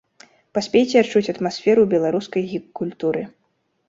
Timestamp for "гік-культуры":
2.55-3.23